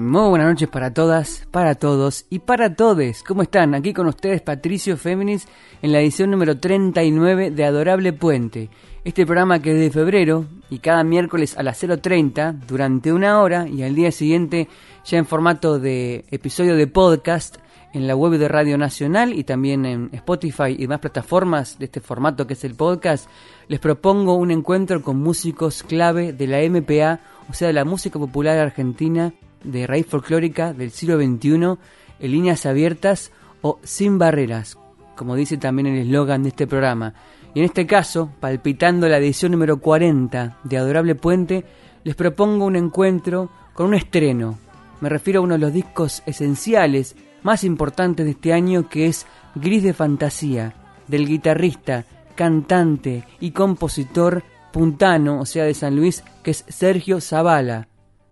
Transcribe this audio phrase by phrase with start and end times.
[0.00, 3.22] Muy buenas noches para todas, para todos y para todes.
[3.22, 3.74] ¿Cómo están?
[3.74, 5.46] Aquí con ustedes Patricio Féminis
[5.82, 8.70] en la edición número 39 de Adorable Puente.
[9.04, 13.68] Este programa que es de febrero y cada miércoles a las 0.30 durante una hora
[13.68, 14.68] y al día siguiente
[15.04, 17.58] ya en formato de episodio de podcast
[17.92, 22.00] en la web de Radio Nacional y también en Spotify y demás plataformas de este
[22.00, 23.28] formato que es el podcast,
[23.68, 28.18] les propongo un encuentro con músicos clave de la MPA, o sea, de la música
[28.18, 31.78] popular argentina de raíz folclórica del siglo XXI
[32.20, 33.32] en líneas abiertas
[33.62, 34.78] o sin barreras,
[35.16, 37.14] como dice también el eslogan de este programa.
[37.54, 41.64] Y en este caso, palpitando la edición número 40 de Adorable Puente,
[42.04, 44.58] les propongo un encuentro con un estreno.
[45.00, 49.26] Me refiero a uno de los discos esenciales más importantes de este año que es
[49.54, 50.74] Gris de Fantasía,
[51.08, 57.89] del guitarrista, cantante y compositor puntano, o sea de San Luis, que es Sergio Zavala.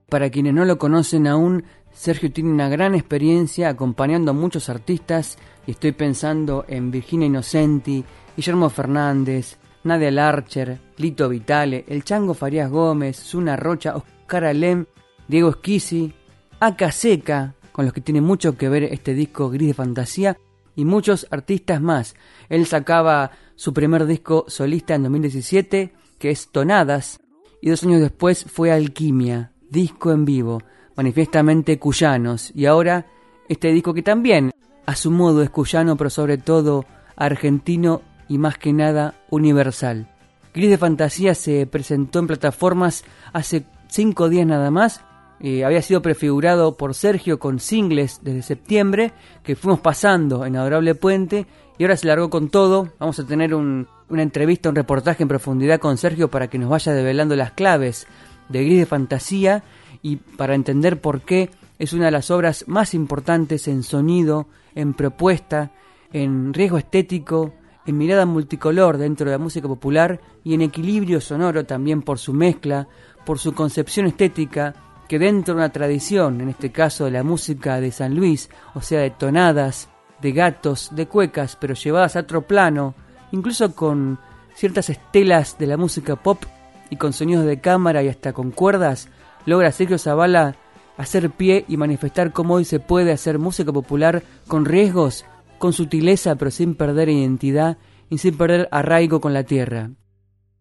[0.09, 5.37] Para quienes no lo conocen aún, Sergio tiene una gran experiencia acompañando a muchos artistas
[5.67, 8.03] y estoy pensando en Virginia Innocenti,
[8.35, 14.87] Guillermo Fernández, Nadia Larcher, Lito Vitale, El Chango Farías Gómez, Zuna Rocha, Oscar Alem,
[15.27, 16.11] Diego Esquisi,
[16.59, 20.39] Aca Seca, con los que tiene mucho que ver este disco Gris de Fantasía,
[20.75, 22.15] y muchos artistas más.
[22.49, 27.21] Él sacaba su primer disco solista en 2017, que es Tonadas,
[27.61, 30.63] y dos años después fue Alquimia, disco en vivo,
[30.97, 33.07] manifiestamente cuyanos, y ahora
[33.49, 34.53] este disco que también
[34.87, 36.85] a su modo es cuyano, pero sobre todo
[37.17, 40.09] argentino y más que nada universal.
[40.55, 45.03] Gris de Fantasía se presentó en plataformas hace cinco días nada más.
[45.41, 49.13] Eh, había sido prefigurado por Sergio con singles desde septiembre,
[49.43, 51.47] que fuimos pasando en Adorable Puente,
[51.79, 52.89] y ahora se largó con todo.
[52.99, 56.93] Vamos a tener una entrevista, un reportaje en profundidad con Sergio para que nos vaya
[56.93, 58.07] develando las claves
[58.49, 59.63] de Gris de Fantasía
[60.03, 64.95] y para entender por qué es una de las obras más importantes en sonido, en
[64.95, 65.73] propuesta,
[66.13, 67.55] en riesgo estético,
[67.87, 72.35] en mirada multicolor dentro de la música popular y en equilibrio sonoro también por su
[72.35, 72.89] mezcla,
[73.25, 74.75] por su concepción estética,
[75.09, 78.83] que dentro de una tradición, en este caso de la música de San Luis, o
[78.83, 79.89] sea, de tonadas,
[80.21, 82.95] de gatos, de cuecas, pero llevadas a otro plano,
[83.33, 84.19] incluso con
[84.55, 86.45] ciertas estelas de la música pop
[86.91, 89.09] y con sonidos de cámara y hasta con cuerdas,
[89.47, 90.57] logra Sergio Zavala
[90.99, 95.25] hacer pie y manifestar cómo hoy se puede hacer música popular con riesgos,
[95.59, 97.79] con sutileza pero sin perder identidad
[98.11, 99.91] y sin perder arraigo con la tierra.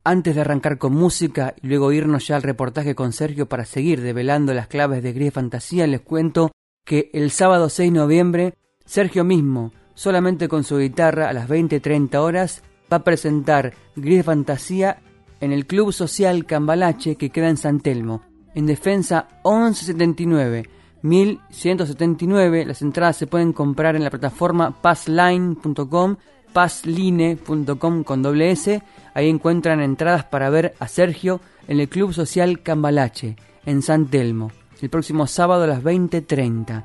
[0.04, 4.02] Antes de arrancar con música y luego irnos ya al reportaje con Sergio para seguir
[4.02, 6.52] develando las claves de Gris Fantasía, les cuento
[6.86, 8.54] que el sábado 6 de noviembre,
[8.86, 15.02] Sergio mismo, solamente con su guitarra a las 20.30 horas, va a presentar Gris Fantasía
[15.42, 18.22] en el Club Social Cambalache que queda en San Telmo.
[18.56, 20.70] En defensa 1179,
[21.02, 22.66] 1179.
[22.66, 26.18] Las entradas se pueden comprar en la plataforma passline.com,
[26.53, 28.81] passline.com con doble S.
[29.14, 34.52] Ahí encuentran entradas para ver a Sergio en el Club Social Cambalache, en San Telmo,
[34.81, 36.84] el próximo sábado a las 20.30.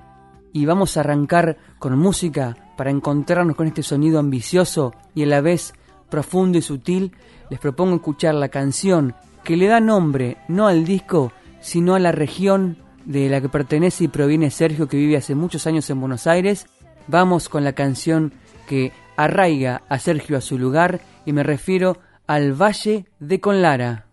[0.53, 5.41] Y vamos a arrancar con música para encontrarnos con este sonido ambicioso y a la
[5.41, 5.73] vez
[6.13, 7.13] profundo y sutil
[7.49, 12.13] les propongo escuchar la canción que le da nombre no al disco, sino a la
[12.13, 16.27] región de la que pertenece y proviene Sergio, que vive hace muchos años en Buenos
[16.27, 16.67] Aires.
[17.09, 18.35] Vamos con la canción
[18.69, 21.97] que arraiga a Sergio a su lugar y me refiero
[22.27, 24.12] al Valle de Conlara.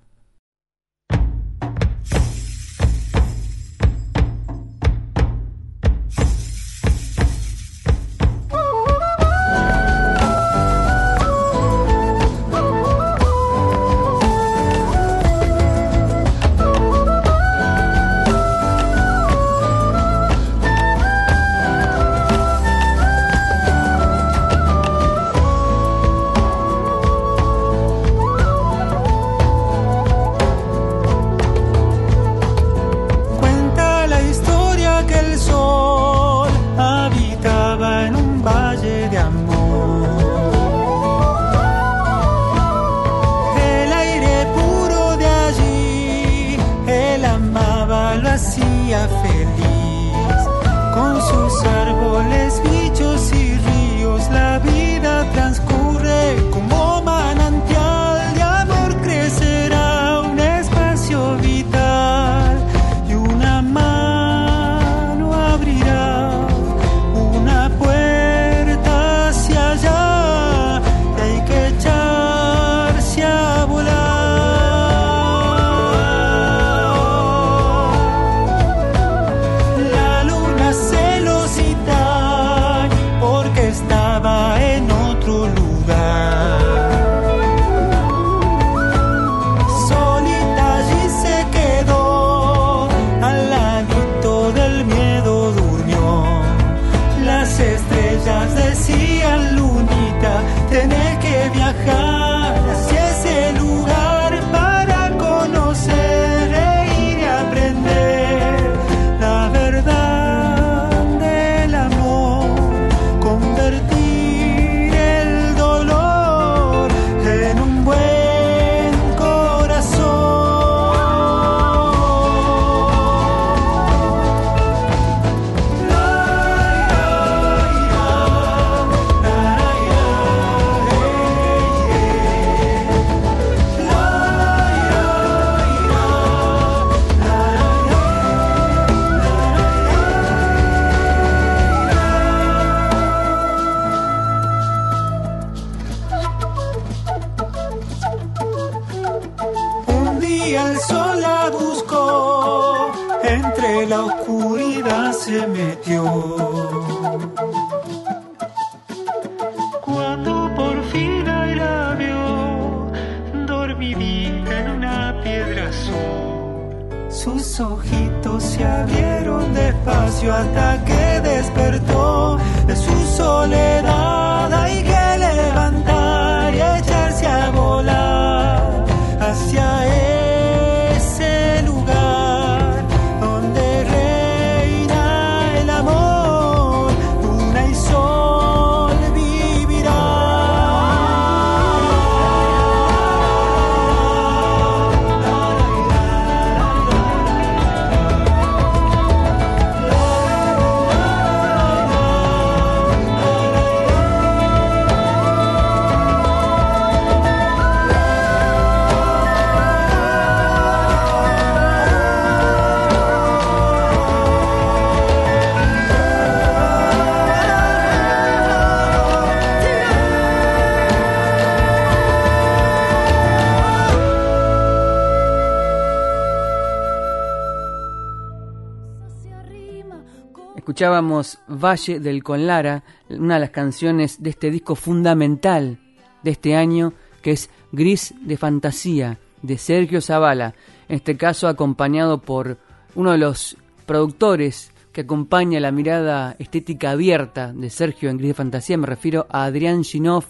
[230.79, 235.77] Escuchábamos Valle del Conlara, una de las canciones de este disco fundamental
[236.23, 240.53] de este año, que es Gris de Fantasía, de Sergio Zavala,
[240.87, 242.59] en este caso acompañado por
[242.95, 248.35] uno de los productores que acompaña la mirada estética abierta de Sergio en Gris de
[248.35, 250.27] Fantasía, me refiero a Adrián Ginov,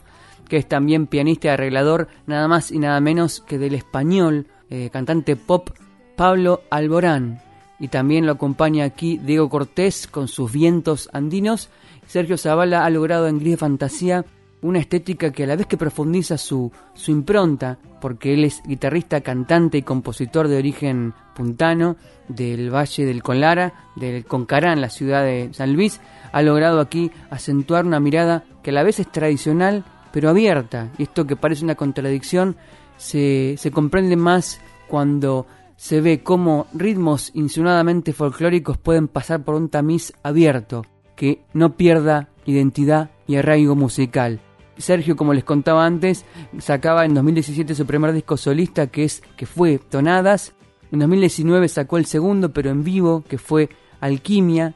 [0.47, 4.89] que es también pianista y arreglador, nada más y nada menos que del español, eh,
[4.91, 5.69] cantante pop
[6.15, 7.48] Pablo Alborán.
[7.79, 11.69] Y también lo acompaña aquí Diego Cortés con sus vientos andinos.
[12.07, 14.25] Sergio Zavala ha logrado en Gris de Fantasía
[14.61, 19.21] una estética que a la vez que profundiza su, su impronta, porque él es guitarrista,
[19.21, 21.95] cantante y compositor de origen puntano
[22.27, 27.11] del Valle del Conlara, del Concará, en la ciudad de San Luis, ha logrado aquí
[27.29, 30.89] acentuar una mirada que a la vez es tradicional pero abierta.
[30.97, 32.57] Y esto que parece una contradicción
[32.97, 35.45] se, se comprende más cuando
[35.79, 42.27] se ve cómo ritmos insinuadamente folclóricos pueden pasar por un tamiz abierto, que no pierda
[42.45, 44.41] identidad y arraigo musical.
[44.77, 46.25] Sergio, como les contaba antes,
[46.57, 50.51] sacaba en 2017 su primer disco solista, que, es, que fue Tonadas.
[50.91, 53.69] En 2019 sacó el segundo, pero en vivo, que fue
[54.01, 54.75] Alquimia.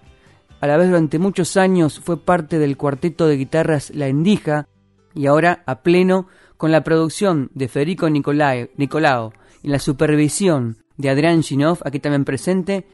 [0.62, 4.70] A la vez durante muchos años fue parte del cuarteto de guitarras La Endija,
[5.14, 11.10] y ahora a pleno con la producción de Federico Nicolao, Nicolao y la supervisión de
[11.10, 12.88] Adrián Ginov, aquí también presente.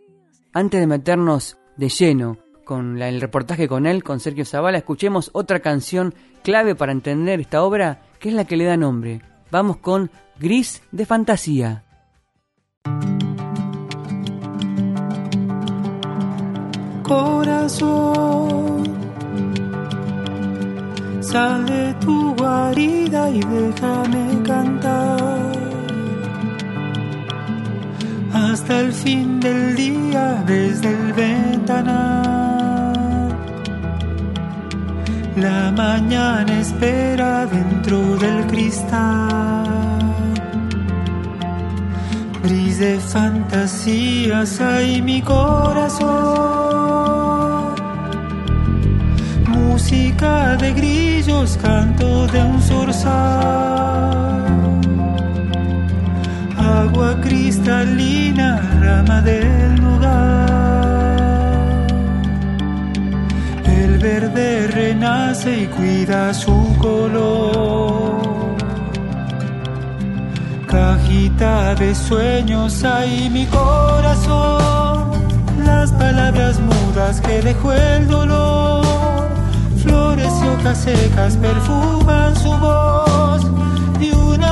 [0.54, 5.60] Antes de meternos de lleno con el reportaje con él, con Sergio Zavala, escuchemos otra
[5.60, 6.14] canción
[6.44, 9.22] clave para entender esta obra, que es la que le da nombre.
[9.52, 11.84] Vamos con Gris de Fantasía.
[17.04, 18.84] Corazón,
[21.22, 25.49] sal de tu guarida y déjame cantar
[28.40, 32.94] hasta el fin del día desde el ventanal.
[35.36, 39.66] La mañana espera dentro del cristal.
[42.44, 46.10] Gris de fantasías hay mi corazón.
[49.48, 54.59] Música de grillos, canto de un zorzal
[56.70, 60.50] agua cristalina, rama del lugar.
[63.66, 68.58] El verde renace y cuida su color.
[70.68, 75.12] Cajita de sueños hay mi corazón,
[75.66, 78.86] las palabras mudas que dejó el dolor.
[79.84, 83.42] Flores y hojas secas perfuman su voz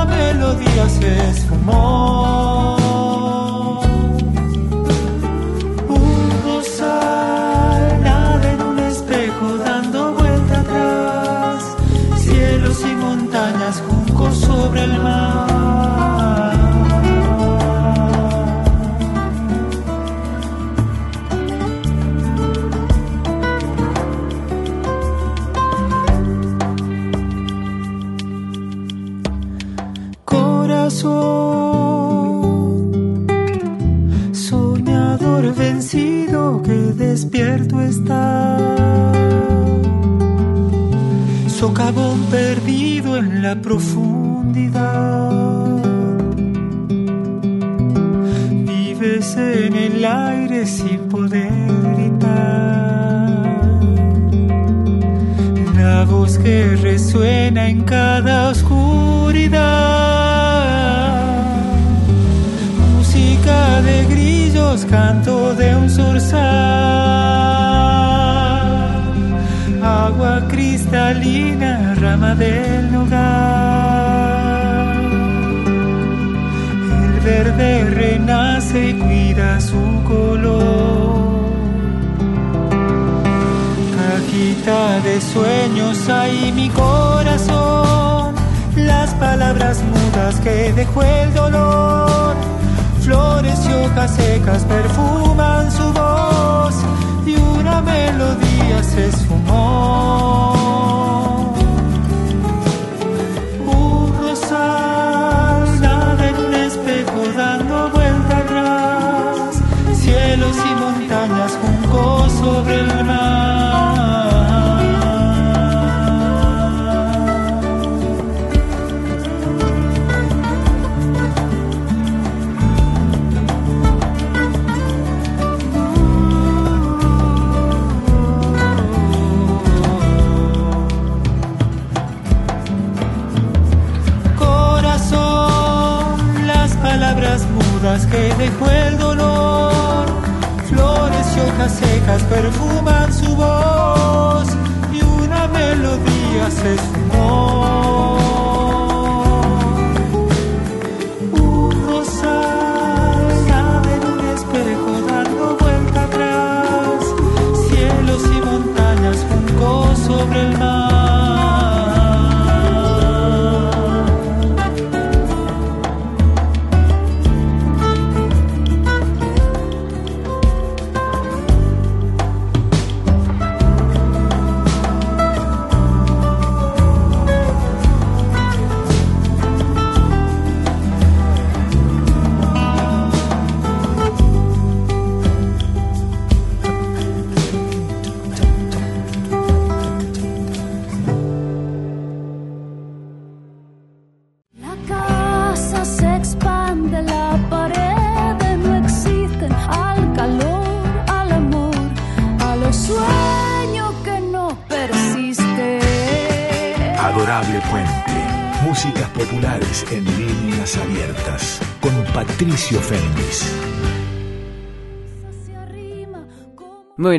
[0.07, 3.06] melodía se esfumó.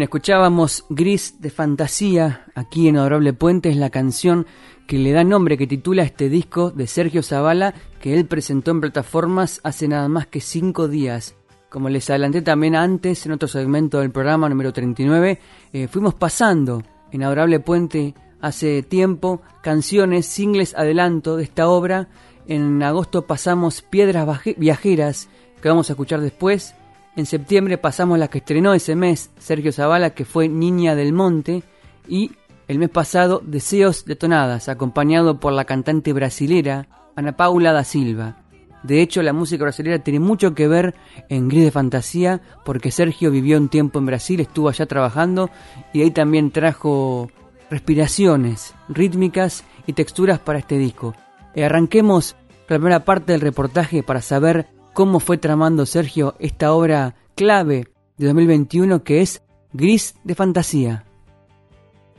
[0.03, 4.47] Escuchábamos Gris de Fantasía, aquí en Adorable Puente, es la canción
[4.87, 8.81] que le da nombre, que titula este disco de Sergio Zavala, que él presentó en
[8.81, 11.37] plataformas hace nada más que cinco días.
[11.69, 15.39] Como les adelanté también antes, en otro segmento del programa número 39,
[15.73, 22.09] eh, fuimos pasando en Adorable Puente hace tiempo canciones, singles adelanto de esta obra.
[22.47, 25.29] En agosto pasamos Piedras Viajeras,
[25.61, 26.75] que vamos a escuchar después.
[27.19, 31.65] En septiembre pasamos la que estrenó ese mes Sergio Zavala, que fue Niña del Monte.
[32.07, 32.31] Y
[32.69, 38.37] el mes pasado Deseos Detonadas, acompañado por la cantante brasilera Ana Paula da Silva.
[38.85, 40.95] De hecho, la música brasileña tiene mucho que ver
[41.29, 45.51] en Gris de Fantasía, porque Sergio vivió un tiempo en Brasil, estuvo allá trabajando
[45.93, 47.33] y ahí también trajo
[47.69, 51.17] respiraciones rítmicas y texturas para este disco.
[51.57, 52.37] Eh, arranquemos
[52.69, 54.69] la primera parte del reportaje para saber
[54.99, 57.87] cómo fue tramando Sergio esta obra clave
[58.17, 61.05] de 2021 que es Gris de Fantasía.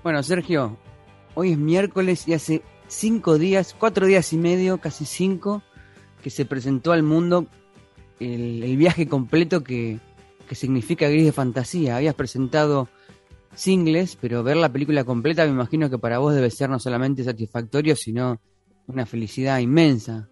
[0.01, 0.77] Bueno, Sergio,
[1.35, 5.61] hoy es miércoles y hace cinco días, cuatro días y medio, casi cinco,
[6.23, 7.47] que se presentó al mundo
[8.21, 9.99] el, viaje completo que,
[10.47, 11.97] que significa Gris de Fantasía.
[11.97, 12.87] Habías presentado
[13.55, 17.25] singles, pero ver la película completa me imagino que para vos debe ser no solamente
[17.25, 18.39] satisfactorio, sino
[18.87, 20.29] una felicidad inmensa.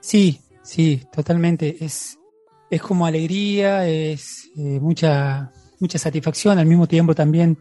[0.00, 1.84] Sí, sí, totalmente.
[1.84, 2.18] Es,
[2.70, 5.50] es como alegría, es eh, mucha,
[5.80, 7.58] mucha satisfacción, al mismo tiempo también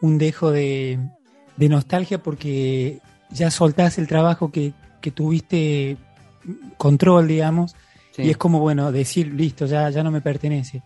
[0.00, 0.98] un dejo de,
[1.56, 5.96] de nostalgia porque ya soltás el trabajo que, que tuviste
[6.76, 7.74] control, digamos,
[8.12, 8.22] Sí.
[8.22, 10.84] y es como, bueno, decir, listo, ya, ya no me pertenece.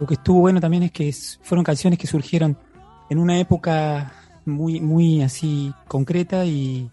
[0.00, 2.58] Lo que estuvo bueno también es que fueron canciones que surgieron
[3.08, 4.12] en una época
[4.46, 6.90] muy, muy así concreta y,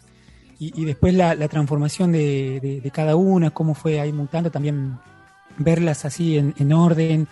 [0.60, 4.98] y, después la, transformación de cada una, cómo fue ahí mutando, también
[5.58, 7.28] verlas así en, en orden,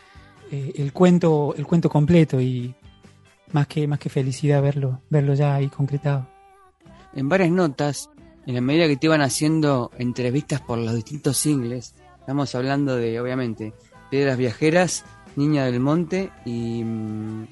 [0.51, 2.75] eh, el cuento, el cuento completo y
[3.51, 6.27] más que, más que felicidad verlo, verlo ya ahí concretado.
[7.13, 8.09] en varias notas,
[8.45, 13.19] en la medida que te iban haciendo entrevistas por los distintos singles, estamos hablando de,
[13.19, 13.73] obviamente,
[14.11, 15.05] Piedras Viajeras,
[15.35, 17.47] Niña del Monte y mm,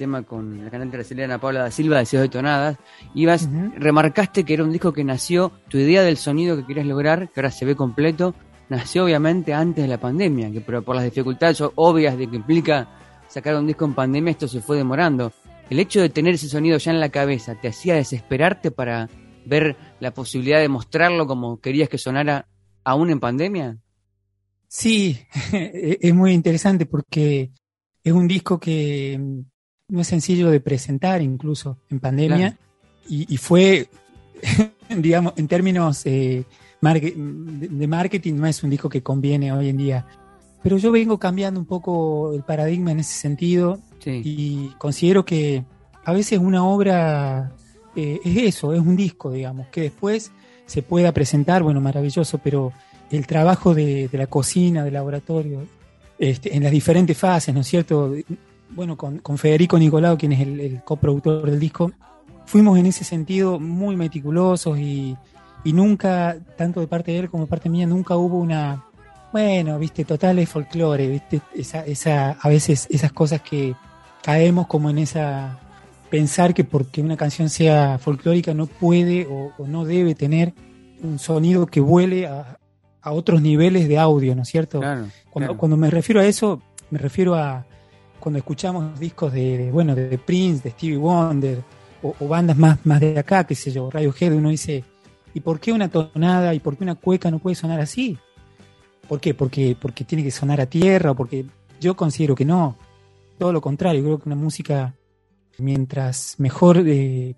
[0.00, 2.78] tema con la cantante brasileña Paula da Silva, Deseos de Tonadas.
[3.14, 3.72] Ibas, Ujú.
[3.76, 7.40] remarcaste que era un disco que nació, tu idea del sonido que querías lograr, que
[7.40, 8.34] ahora se ve completo,
[8.70, 12.88] nació obviamente antes de la pandemia, que pero por las dificultades obvias de que implica
[13.28, 15.32] sacar un disco en pandemia, esto se fue demorando.
[15.68, 19.06] El hecho de tener ese sonido ya en la cabeza, ¿te hacía desesperarte para
[19.44, 22.48] ver la posibilidad de mostrarlo como querías que sonara
[22.84, 23.76] aún en pandemia?
[24.66, 25.18] Sí,
[25.52, 27.50] e- es muy interesante porque
[28.02, 29.20] es un disco que
[29.90, 32.56] no es sencillo de presentar incluso en pandemia Claro.
[33.08, 33.88] y, y fue,
[34.88, 36.44] digamos, en términos eh,
[36.80, 37.12] de
[37.70, 40.06] de marketing no es un disco que conviene hoy en día.
[40.62, 44.22] Pero yo vengo cambiando un poco el paradigma en ese sentido Sí.
[44.24, 45.62] y considero que
[46.04, 47.52] a veces una obra
[47.94, 50.32] eh, es eso, es un disco, digamos, que después
[50.64, 52.72] se pueda presentar, bueno, maravilloso, pero
[53.10, 55.66] el trabajo de, de la cocina, del laboratorio,
[56.18, 58.14] este, en las diferentes fases, ¿no es cierto?
[58.70, 61.92] Bueno, con, con Federico Nicolau, quien es el, el coproductor del disco,
[62.46, 65.16] fuimos en ese sentido muy meticulosos y,
[65.64, 68.84] y nunca, tanto de parte de él como de parte mía, nunca hubo una,
[69.32, 73.74] bueno, viste, total es folclore, viste, esa, esa, a veces esas cosas que
[74.22, 75.58] caemos como en esa
[76.10, 80.52] pensar que porque una canción sea folclórica no puede o, o no debe tener
[81.02, 82.58] un sonido que vuele a,
[83.00, 84.80] a otros niveles de audio, ¿no es cierto?
[84.80, 85.56] Claro, Cuando, claro.
[85.56, 87.64] cuando me refiero a eso, me refiero a
[88.20, 91.62] cuando escuchamos discos de, bueno, de Prince, de Stevie Wonder,
[92.02, 94.84] o, bandas más, más de acá, qué sé yo, Radiohead, uno dice,
[95.34, 98.18] ¿y por qué una tonada y por qué una cueca no puede sonar así?
[99.08, 99.34] ¿Por qué?
[99.34, 101.44] Porque, porque tiene que sonar a tierra, o porque
[101.80, 102.76] yo considero que no.
[103.38, 104.94] Todo lo contrario, creo que una música,
[105.58, 107.34] mientras mejor eh,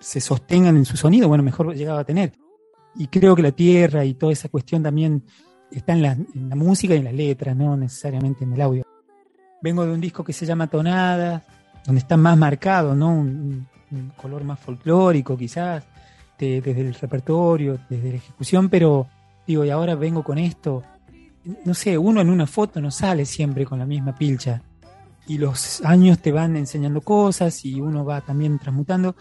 [0.00, 2.32] se sostengan en su sonido, bueno, mejor llegaba a tener.
[2.96, 5.24] Y creo que la tierra y toda esa cuestión también
[5.70, 8.89] está en la música y en las letras, no necesariamente en el audio.
[9.62, 11.42] Vengo de un disco que se llama Tonadas,
[11.86, 13.12] donde está más marcado, ¿no?
[13.14, 15.84] Un, un color más folclórico, quizás,
[16.38, 19.06] de- desde el repertorio, desde la ejecución, pero
[19.46, 20.82] digo, y ahora vengo con esto.
[21.64, 24.62] No sé, uno en una foto no sale siempre con la misma pilcha.
[25.26, 29.14] Y los años te van enseñando cosas y uno va también transmutando.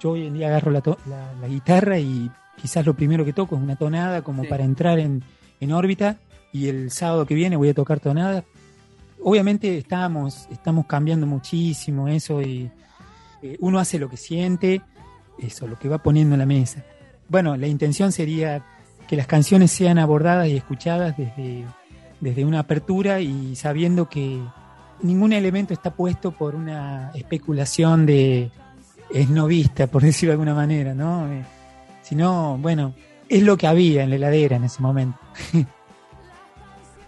[0.00, 3.56] Yo hoy en día agarro la, la- la guitarra y quizás lo primero que toco
[3.56, 4.48] es una tonada como Sí.
[4.48, 5.22] para entrar en,
[5.60, 6.16] en órbita.
[6.52, 8.44] Y el sábado que viene voy a tocar tonada.
[9.22, 12.70] Obviamente estamos, estamos cambiando muchísimo eso y
[13.42, 14.82] eh, uno hace lo que siente,
[15.38, 16.84] eso, lo que va poniendo en la mesa.
[17.28, 18.64] Bueno, la intención sería
[19.08, 21.64] que las canciones sean abordadas y escuchadas desde,
[22.20, 24.40] desde una apertura y sabiendo que
[25.02, 28.50] ningún elemento está puesto por una especulación de
[29.12, 31.30] esnovista, por decirlo de alguna manera, ¿no?
[31.32, 31.44] Eh,
[32.02, 32.94] sino, bueno,
[33.28, 35.18] es lo que había en la heladera en ese momento.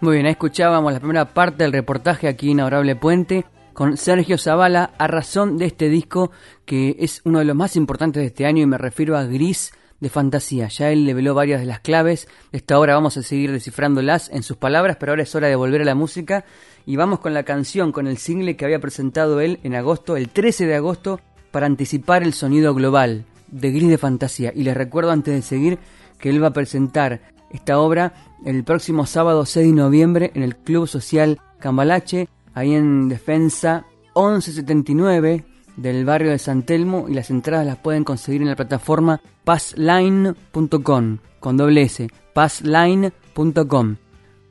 [0.01, 4.93] Muy bien, escuchábamos la primera parte del reportaje aquí en Adorable Puente con Sergio Zavala
[4.97, 6.31] a razón de este disco
[6.63, 9.73] que es uno de los más importantes de este año y me refiero a Gris
[9.99, 10.69] de Fantasía.
[10.69, 14.55] Ya él reveló varias de las claves, esta hora vamos a seguir descifrándolas en sus
[14.55, 16.45] palabras, pero ahora es hora de volver a la música
[16.85, 20.29] y vamos con la canción, con el single que había presentado él en agosto, el
[20.29, 21.19] 13 de agosto,
[21.51, 24.53] para anticipar el sonido global de Gris de Fantasía.
[24.55, 25.77] Y les recuerdo antes de seguir
[26.19, 27.19] que él va a presentar
[27.51, 28.13] esta obra
[28.45, 33.85] el próximo sábado 6 de noviembre en el Club Social Cambalache, ahí en Defensa
[34.15, 39.21] 1179 del barrio de San Telmo y las entradas las pueden conseguir en la plataforma
[39.43, 43.95] passline.com con doble S, passline.com.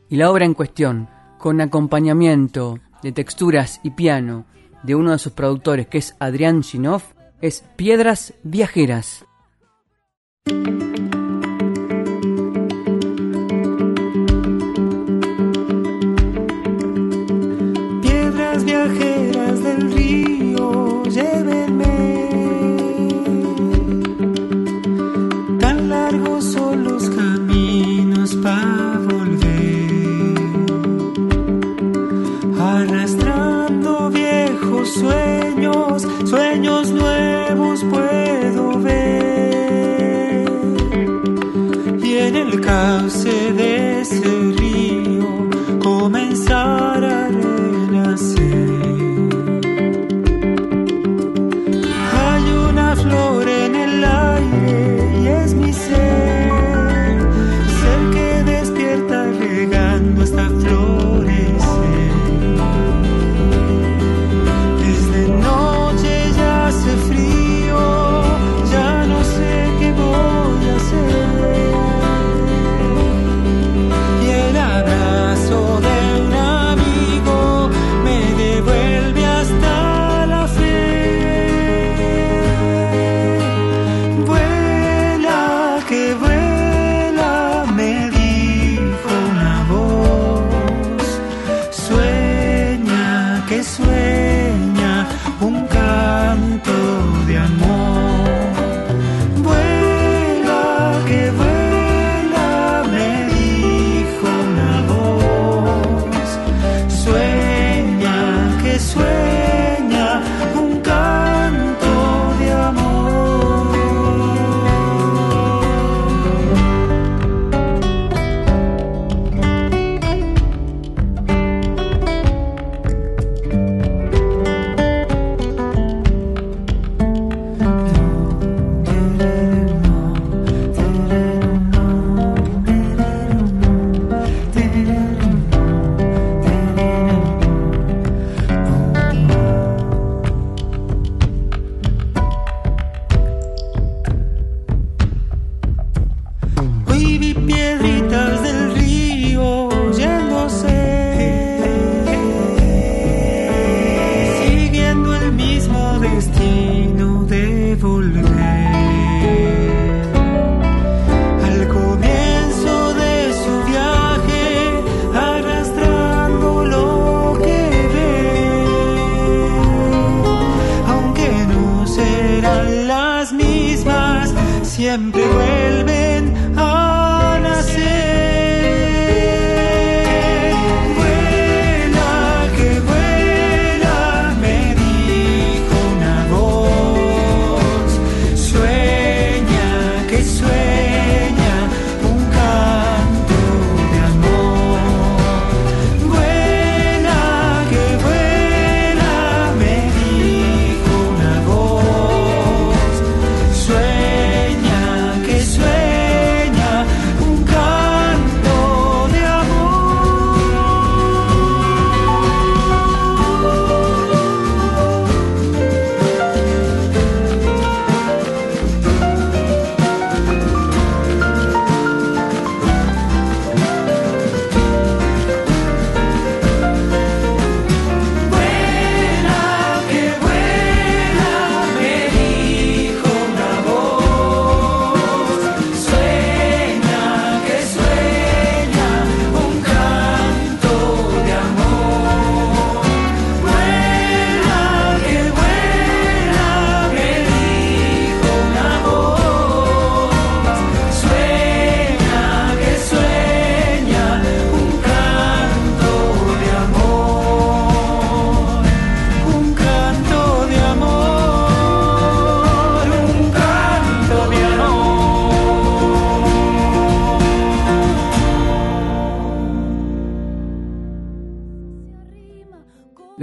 [0.08, 1.08] Y la obra en cuestión,
[1.38, 4.46] con acompañamiento de texturas y piano
[4.82, 7.02] de uno de sus productores que es Adrián Chinov,
[7.40, 9.26] es Piedras Viajeras.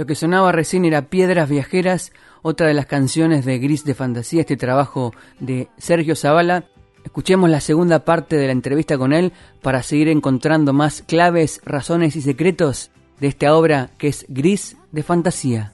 [0.06, 4.42] Lo que sonaba recién era Piedras Viajeras, otra de las canciones de Gris de Fantasía,
[4.42, 6.62] este trabajo de Sergio Zavala.
[7.04, 12.14] Escuchemos la segunda parte de la entrevista con él para seguir encontrando más claves, razones
[12.14, 15.72] y secretos de esta obra que es Gris de Fantasía.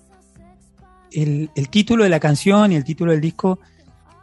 [1.10, 3.58] El, título de la canción y el título del disco,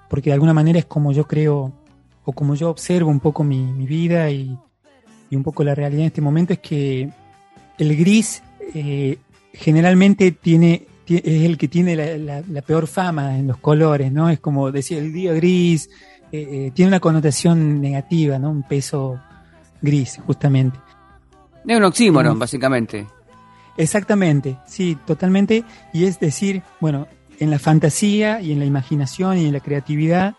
[0.10, 1.72] porque de alguna manera es como yo creo
[2.26, 4.58] o como yo observo un poco mi, mi vida y,
[5.30, 7.12] y, un poco la realidad en este momento, es que
[7.78, 8.41] el gris
[8.74, 9.19] eh,
[9.60, 14.30] generalmente tiene, es el que tiene la, la, la, peor fama en los colores, ¿no?
[14.30, 15.89] Es como decir el día gris,
[16.32, 18.52] eh, eh, tiene una connotación negativa, ¿no?
[18.52, 19.19] Un peso
[19.82, 20.80] gris, justamente.
[21.67, 23.06] Es un oxímoron, básicamente.
[23.78, 25.63] Exactamente, sí, totalmente.
[25.93, 27.08] Y es decir, bueno,
[27.39, 30.36] en la fantasía y en la imaginación y en la creatividad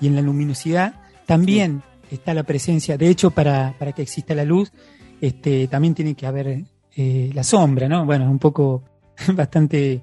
[0.00, 0.94] y en la luminosidad
[1.26, 2.16] también sí.
[2.16, 2.96] está la presencia.
[2.96, 4.72] De hecho, para, para que exista la luz,
[5.20, 6.64] este, también tiene que haber
[6.96, 8.04] eh, la sombra, ¿no?
[8.06, 8.82] Bueno, es un poco
[9.34, 10.02] bastante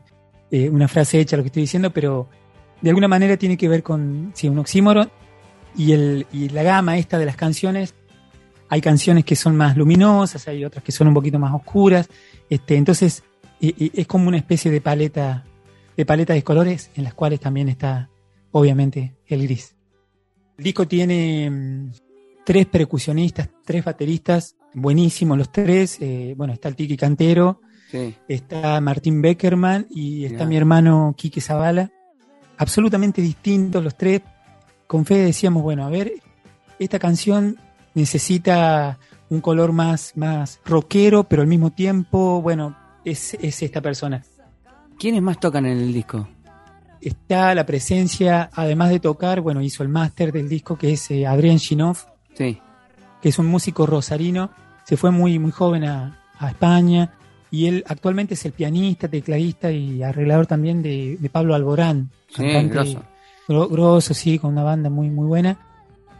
[0.49, 2.27] eh, una frase hecha lo que estoy diciendo, pero
[2.81, 5.09] de alguna manera tiene que ver con sí, un oxímoron
[5.75, 7.93] y, el, y la gama esta de las canciones.
[8.67, 12.09] Hay canciones que son más luminosas, hay otras que son un poquito más oscuras.
[12.49, 13.23] Este, entonces
[13.61, 15.45] eh, es como una especie de paleta,
[15.95, 18.09] de paleta de colores en las cuales también está,
[18.51, 19.75] obviamente, el gris.
[20.57, 21.91] El disco tiene mm,
[22.45, 25.97] tres percusionistas, tres bateristas, buenísimos los tres.
[26.01, 28.15] Eh, bueno, está el Tiki Cantero, sí.
[28.27, 31.91] está Martín Beckerman y está mi hermano Quique Zavala.
[32.57, 34.21] Absolutamente distintos los tres.
[34.87, 36.11] Con fe decíamos, bueno, a ver,
[36.79, 37.57] esta canción
[37.93, 44.23] necesita un color más, más rockero, pero al mismo tiempo, bueno, es, es esta persona.
[44.99, 46.27] ¿Quiénes más tocan en el disco?
[46.99, 51.25] Está la presencia, además de tocar, bueno, hizo el máster del disco que es eh,
[51.25, 51.97] Adrián Shinov,
[52.35, 52.59] sí.
[53.21, 54.49] Que es un músico rosarino,
[54.83, 57.11] se fue muy, muy joven a, a, España
[57.49, 62.09] y él actualmente es el pianista, tecladista y arreglador también de, de Pablo Alborán.
[62.29, 63.03] Sí, grosso.
[63.47, 65.57] grosso, sí, con una banda muy, muy buena.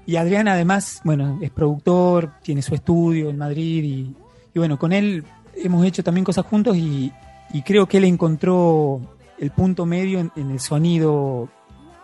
[0.05, 4.15] Y Adrián además, bueno, es productor, tiene su estudio en Madrid y,
[4.53, 5.23] y bueno, con él
[5.55, 7.11] hemos hecho también cosas juntos y,
[7.53, 8.99] y creo que él encontró
[9.39, 11.49] el punto medio en, en el sonido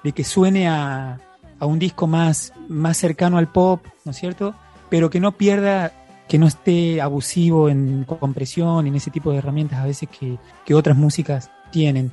[0.03, 1.19] de que suene a,
[1.59, 4.55] a, un disco más, más cercano al pop, ¿no es cierto?
[4.89, 5.91] Pero que no pierda,
[6.27, 10.73] que no esté abusivo en compresión, en ese tipo de herramientas a veces que, que
[10.73, 12.11] otras músicas tienen.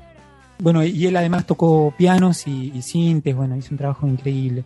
[0.58, 4.64] Bueno, y él además tocó pianos y, y sintes, bueno, hizo un trabajo increíble.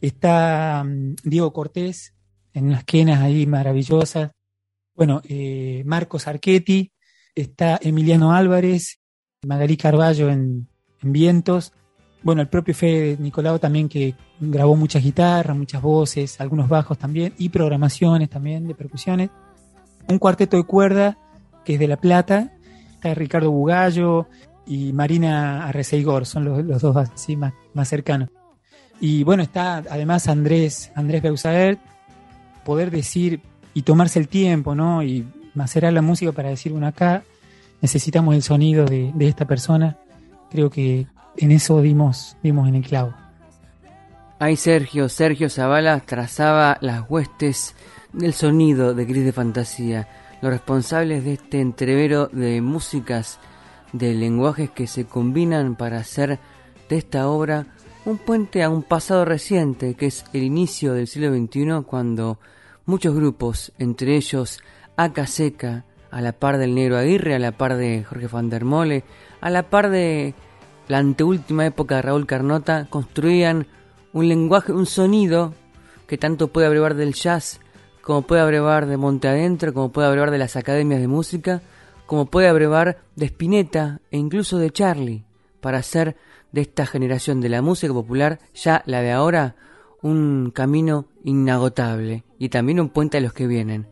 [0.00, 2.14] Está um, Diego Cortés
[2.54, 4.30] en unas quenas ahí maravillosas.
[4.94, 6.92] Bueno, eh, Marcos Archetti,
[7.34, 8.98] está Emiliano Álvarez,
[9.46, 10.68] Magalí Carballo en,
[11.02, 11.72] vientos.
[12.22, 17.32] Bueno, el propio Fede Nicolau también que grabó muchas guitarras, muchas voces, algunos bajos también
[17.38, 19.30] y programaciones también de percusiones.
[20.08, 21.16] Un cuarteto de cuerda
[21.64, 22.52] que es de La Plata.
[22.94, 24.26] Está Ricardo Bugallo
[24.66, 28.30] y Marina Arreceigor, son los, dos así más, más cercanos.
[29.00, 31.78] Y bueno, está además Andrés, Andrés Beusaert,
[32.64, 33.40] poder decir
[33.74, 35.04] y tomarse el tiempo, ¿no?
[35.04, 37.22] Y macerar la música para decir, bueno, acá
[37.80, 39.96] necesitamos el sonido de esta persona.
[40.50, 41.06] Creo que
[41.38, 43.14] en eso dimos, dimos en el clavo.
[44.38, 47.74] Ahí Sergio, Sergio Zavala trazaba las huestes
[48.12, 50.08] del sonido de Gris de Fantasía,
[50.40, 53.40] los responsables de este entrevero de músicas,
[53.92, 56.38] de lenguajes que se combinan para hacer
[56.88, 57.66] de esta obra
[58.04, 62.38] un puente a un pasado reciente, que es el inicio del siglo XXI, cuando
[62.86, 64.60] muchos grupos, entre ellos
[64.96, 68.64] Aca Seca, a la par del Negro Aguirre, a la par de Jorge van der
[68.64, 69.04] Mole,
[69.40, 70.34] a la par de
[70.88, 73.66] la anteúltima época de Raúl Carnota, construían
[74.12, 75.54] un lenguaje, un sonido
[76.06, 77.60] que tanto puede abrevar del jazz,
[78.00, 81.62] como puede abrevar de Monte Adentro, como puede abrevar de las academias de música,
[82.06, 85.24] como puede abrevar de Spinetta e incluso de Charlie,
[85.60, 86.16] para hacer
[86.52, 89.56] de esta generación de la música popular, ya la de ahora,
[90.00, 93.86] un camino inagotable y también un puente a los que vienen.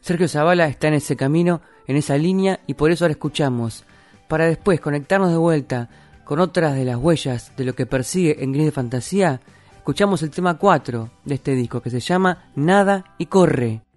[0.00, 3.84] Sergio Zavala está en ese camino, en esa línea y por eso ahora escuchamos,
[4.28, 5.90] para después conectarnos de vuelta
[6.28, 9.40] con otras de las huellas de lo que persigue en Gris de Fantasía,
[9.78, 13.87] escuchamos el tema 4 de este disco que se llama Nada y Corre.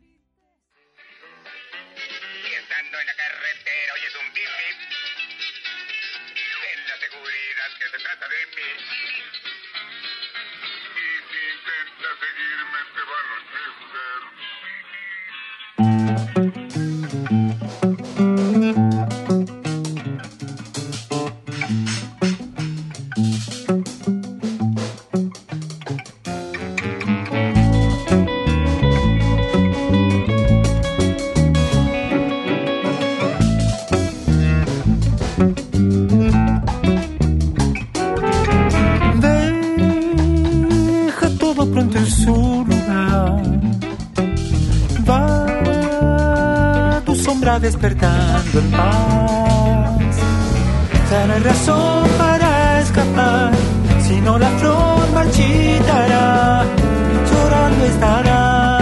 [47.71, 50.17] Despertando en paz.
[51.09, 53.51] Ya no razón para escapar,
[54.07, 56.65] sino la flor marchitará,
[57.29, 58.79] llorando estará.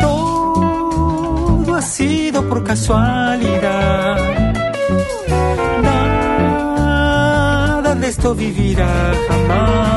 [0.00, 4.16] Todo ha sido por casualidad.
[5.82, 9.95] Nada de esto vivirá jamás.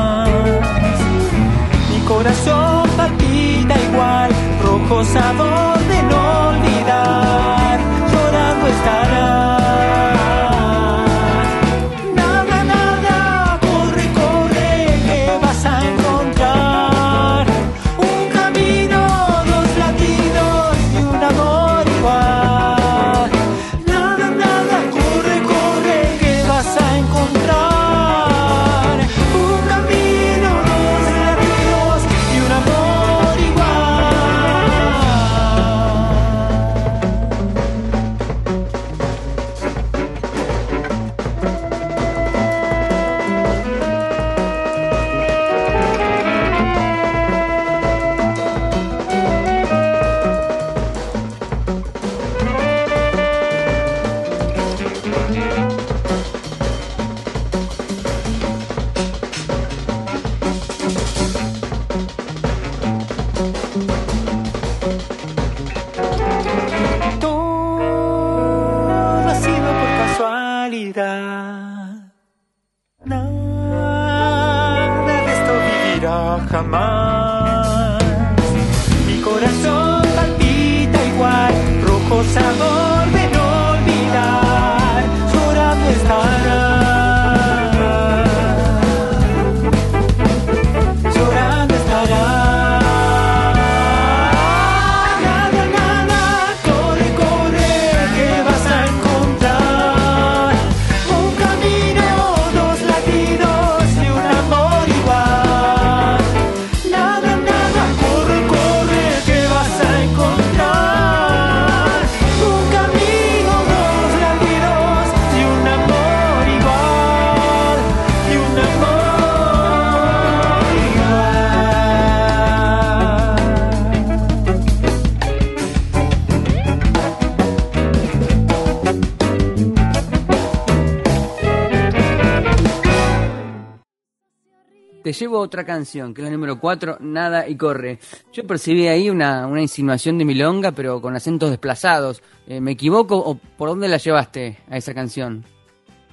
[135.12, 137.98] Llevo otra canción, que es la número 4, Nada y Corre.
[138.32, 142.22] Yo percibí ahí una, insinuación de milonga, pero con acentos desplazados.
[142.46, 145.44] Eh, ¿Me equivoco o por dónde la llevaste a esa canción?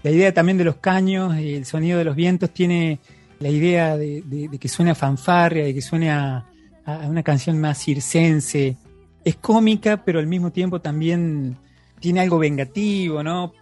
[0.03, 2.99] La idea también de los caños y el sonido de los vientos tiene
[3.39, 6.45] la idea de, que suene a fanfarria, de que suene a,
[6.85, 8.77] a una canción más circense.
[9.23, 11.57] Es cómica, pero al mismo tiempo también
[11.99, 13.53] tiene algo vengativo, ¿no?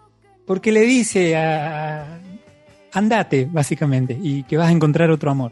[0.45, 2.19] Porque le dice a-
[2.95, 5.51] andate, básicamente, y que vas a encontrar otro amor.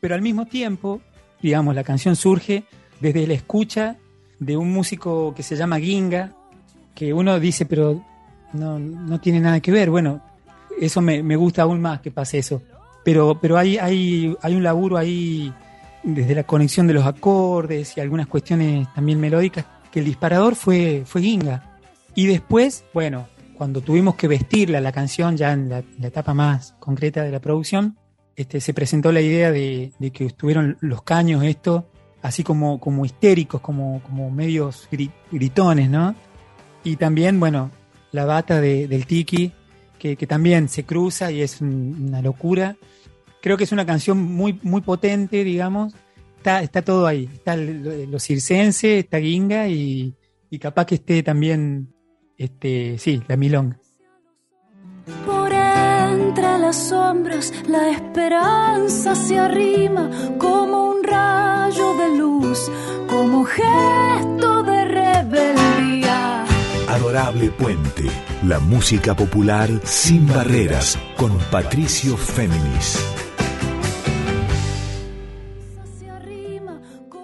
[0.00, 1.00] Pero al mismo tiempo,
[1.42, 2.64] digamos, la canción surge
[3.00, 3.96] desde la escucha
[4.38, 6.32] de un músico que se llama Ginga,
[6.94, 8.04] que uno dice, pero
[8.52, 9.90] no, no tiene nada que ver.
[9.90, 10.22] Bueno,
[10.78, 12.62] eso me, me gusta aún más que pase eso.
[13.04, 15.52] Pero, pero hay, hay, hay un laburo ahí
[16.02, 21.04] desde la conexión de los acordes y algunas cuestiones también melódicas, que el disparador fue,
[21.06, 21.78] fue Ginga.
[22.14, 26.74] Y después, bueno, cuando tuvimos que vestirla, la canción, ya en la, la etapa más
[26.78, 27.96] concreta de la producción,
[28.36, 31.88] este, se presentó la idea de, de que estuvieron los caños, esto,
[32.22, 36.14] así como, como histéricos, como, como medios gri- gritones, ¿no?
[36.84, 37.70] Y también, bueno,
[38.12, 39.52] la bata de- del Tiki,
[39.98, 42.76] que, que también se cruza y es un- una locura.
[43.40, 45.94] Creo que es una canción muy, muy potente, digamos.
[46.36, 47.28] Está, está todo ahí.
[47.32, 50.14] Está el- lo circense, está Ginga y,
[50.50, 51.88] y capaz que esté también,
[52.38, 53.78] este, sí, la milonga.
[55.24, 62.70] Por entre las sombras la esperanza se arrima como un rayo de luz,
[63.08, 66.44] como gesto de rebeldía.
[66.88, 68.04] Adorable Puente,
[68.44, 72.98] la música popular sin barreras con Patricio Féminis.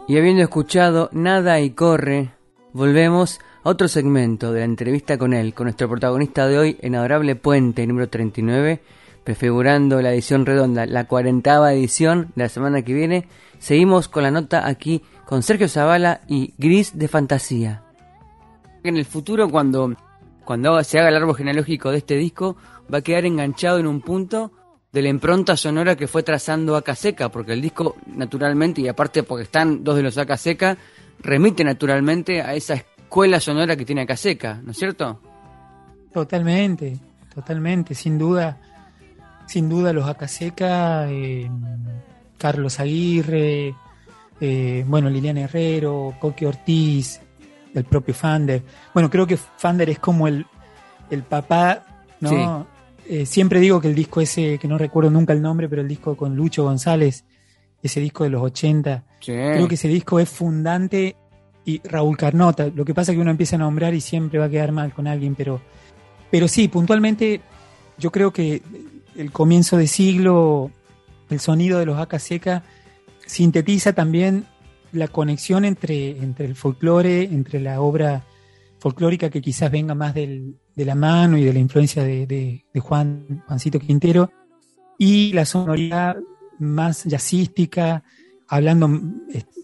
[0.09, 2.35] Y habiendo escuchado Nada y Corre,
[2.73, 6.97] volvemos a otro segmento de la entrevista con él, con nuestro protagonista de hoy en
[6.97, 8.81] Adorable Puente, número 39,
[9.23, 13.29] prefigurando la edición redonda, la cuarentava edición de la semana que viene.
[13.59, 17.85] Seguimos con la nota aquí con Sergio Zavala y Gris de Fantasía.
[18.83, 19.95] En el futuro, cuando,
[20.45, 22.57] cuando se haga el árbol genealógico de este disco,
[22.93, 24.51] va a quedar enganchado en un punto
[24.91, 29.45] de la impronta sonora que fue trazando Acaseca, porque el disco naturalmente, y aparte porque
[29.45, 30.77] están dos de los Acaseca,
[31.21, 32.75] remite naturalmente a esa
[33.13, 35.21] escuela sonora que tiene Acaseca, ¿no es cierto?
[36.15, 36.99] Totalmente,
[37.35, 38.57] totalmente, sin duda,
[39.47, 41.47] sin duda los Acaseca, eh,
[42.39, 43.75] Carlos Aguirre,
[44.41, 47.21] eh, bueno, Liliana Herrero, Coque Ortiz,
[47.75, 48.63] el propio Fander.
[48.95, 50.47] Bueno, creo que Fander es como el,
[51.11, 51.85] el papá,
[52.21, 52.67] ¿no?
[53.07, 55.89] Eh, siempre digo que el disco ese, que no recuerdo nunca el nombre, pero el
[55.89, 57.27] disco con Lucho González,
[57.83, 61.17] ese disco de los 80, creo que ese disco es fundante
[61.65, 62.71] y Raúl Carnota.
[62.75, 64.93] Lo que pasa es que uno empieza a nombrar y siempre va a quedar mal
[64.93, 65.61] con alguien, pero,
[66.31, 67.41] pero sí, puntualmente
[67.99, 68.63] yo creo que
[69.17, 70.71] el comienzo de siglo,
[71.31, 72.63] el sonido de los Aca Seca,
[73.27, 74.47] sintetiza también
[74.93, 78.25] la conexión entre, entre el folclore, entre la obra
[78.79, 82.81] folclórica que quizás venga más del, de la mano y de la influencia de, de,
[82.81, 84.31] Juan Juancito Quintero,
[84.99, 86.17] y la sonoridad
[86.59, 88.03] más jazzística,
[88.53, 89.01] hablando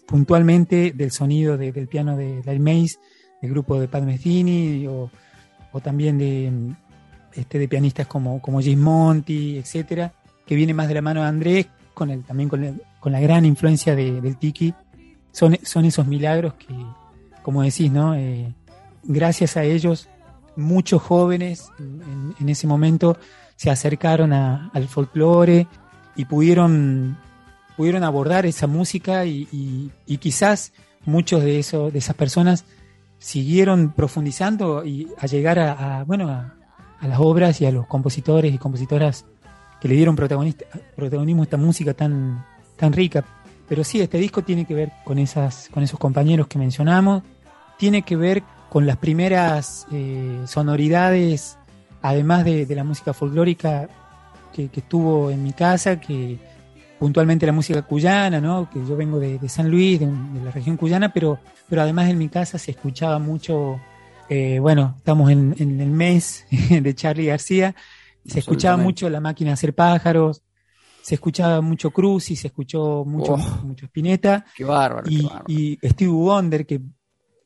[0.07, 2.97] puntualmente del sonido del piano de La Mace,
[3.39, 5.11] del grupo de Pat Metheny, o,
[5.83, 6.51] también de,
[7.33, 10.11] este, de pianistas como, como Jim Monti, etcétera,
[10.43, 13.45] que viene más de la mano de Andrés, con el, también con, con la gran
[13.45, 14.73] influencia del tiki.
[15.31, 16.73] Son, son esos milagros que,
[17.43, 18.15] como decís, ¿no?
[18.15, 18.51] Eh,
[19.03, 20.09] gracias a ellos
[20.55, 23.19] muchos jóvenes en, ese momento
[23.55, 25.67] se acercaron al folclore
[26.15, 27.19] y pudieron,
[27.79, 30.73] pudieron abordar esa música y, quizás
[31.05, 32.65] muchos de, eso, de esas personas
[33.19, 36.55] siguieron profundizando y a llegar a, bueno a,
[37.07, 39.23] las obras y a los compositores y compositoras
[39.79, 43.23] que le dieron protagonismo a esta música tan, tan rica.
[43.69, 47.23] Pero sí, este disco tiene que ver con, esas, con esos compañeros que mencionamos,
[47.77, 51.57] tiene que ver con las primeras eh, sonoridades,
[52.01, 53.87] además de, la música folclórica
[54.53, 56.58] que, estuvo en mi casa, que
[56.99, 58.69] puntualmente la música cuyana, ¿no?
[58.69, 60.07] que yo vengo de, San Luis, de,
[60.43, 61.39] la región cuyana, pero,
[61.69, 63.79] pero además en mi casa se escuchaba mucho,
[64.27, 67.73] eh, bueno, estamos en, el mes de Charlie García,
[68.25, 70.43] se escuchaba mucho La máquina de hacer pájaros,
[71.01, 73.65] se escuchaba mucho Cruz y se escuchó mucho, oh.
[73.65, 74.45] mucho Spinetta.
[74.55, 75.45] Qué bárbaro, y, qué bárbaro.
[75.47, 76.81] y Steve Wonder, que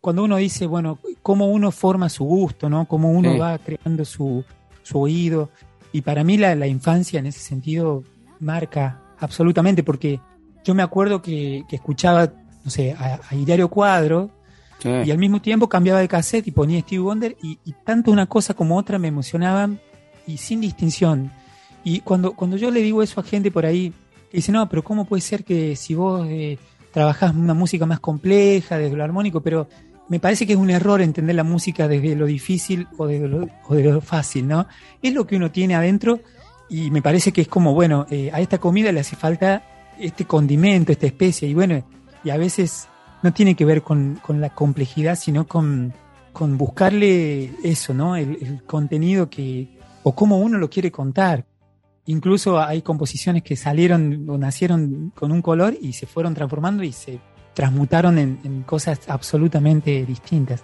[0.02, 2.86] cuando uno dice, bueno, cómo uno forma su gusto, ¿no?
[2.88, 4.44] Cómo uno va creando su,
[4.82, 5.50] su, oído.
[5.94, 8.04] Y para mí la, la, infancia en ese sentido
[8.40, 10.20] marca absolutamente, porque
[10.64, 12.32] yo me acuerdo que, que escuchaba,
[12.64, 14.30] no sé, a, a Cuadro,
[14.84, 18.26] y al mismo tiempo cambiaba de cassette y ponía Steve Wonder, y, y, tanto una
[18.26, 19.80] cosa como otra me emocionaban,
[20.28, 21.32] y sin distinción.
[21.86, 23.94] Y cuando, cuando yo le digo eso a gente por ahí,
[24.30, 26.58] que dice, no, pero ¿cómo puede ser que si vos eh,
[26.92, 29.70] trabajás una música más compleja, desde lo armónico, pero
[30.10, 33.48] me parece que es un error entender la música desde lo difícil o desde lo,
[33.70, 34.68] lo fácil, ¿no?
[35.02, 36.20] Es lo que uno tiene adentro
[36.70, 39.64] y me parece que es como, bueno, eh, a esta comida le hace falta
[40.00, 41.84] este condimento, esta especie, y bueno,
[42.24, 42.88] y a veces
[43.22, 45.94] no tiene que ver con, la complejidad, sino con,
[46.32, 48.16] con buscarle eso, ¿no?
[48.16, 51.46] El, contenido que, o cómo uno lo quiere contar.
[52.06, 56.92] Incluso hay composiciones que salieron o nacieron con un color y se fueron transformando y
[56.92, 57.20] se
[57.54, 60.64] transmutaron en, cosas absolutamente distintas.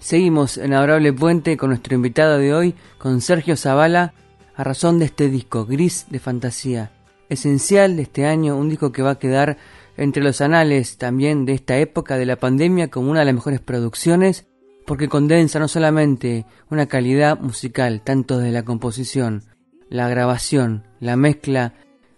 [0.00, 4.12] Seguimos en Adorable Puente con nuestro invitado de hoy, con Sergio Zavala,
[4.58, 6.90] a razón de este disco, Gris de Fantasía.
[7.28, 9.56] Esencial de este año, un disco que va a quedar
[9.96, 13.60] entre los anales también de esta época de la pandemia como una de las mejores
[13.60, 14.46] producciones,
[14.84, 19.44] porque condensa no solamente una calidad musical, tanto de la composición,
[19.90, 21.74] la grabación, la mezcla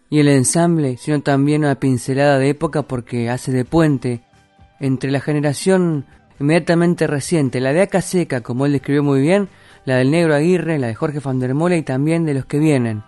[0.09, 4.23] y el ensamble, sino también una pincelada de época porque hace de puente
[4.81, 6.07] entre la generación
[6.39, 9.51] inmediatamente reciente, la de Aca Seca, como él describió muy bien,
[9.85, 12.59] la del Negro Aguirre, la de Jorge van der Mola y también de los que
[12.59, 13.03] vienen.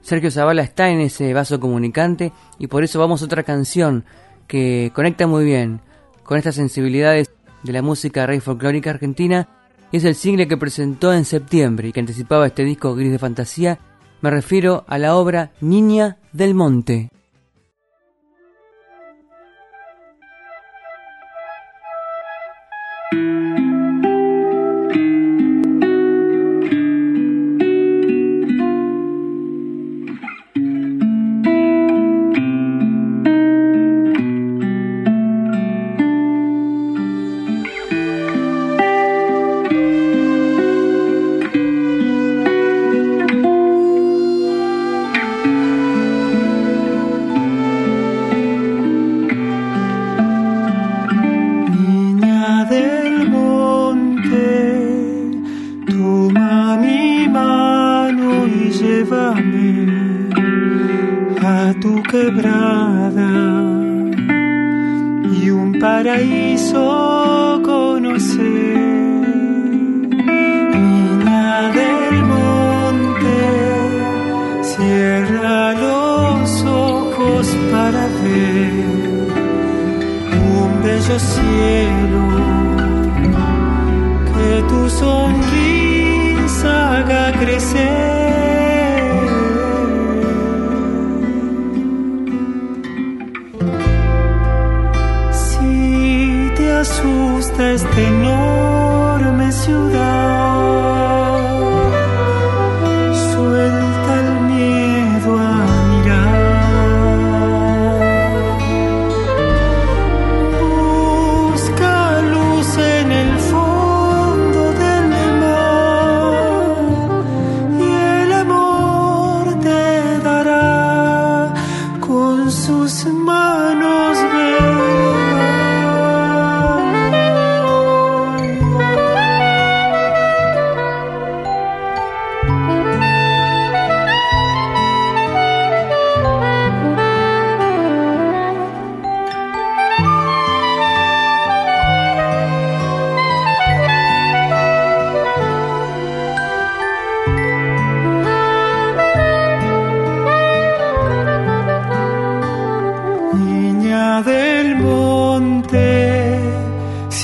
[0.00, 4.04] Sergio Zavala está en ese vaso comunicante y por eso vamos a otra canción
[4.46, 5.80] que conecta muy bien
[6.22, 7.30] con estas sensibilidades
[7.62, 9.48] de la música rey folclórica argentina
[9.90, 13.18] y es el single que presentó en septiembre y que anticipaba este disco gris de
[13.18, 13.78] fantasía
[14.20, 17.10] me refiero a la obra Niña del Monte.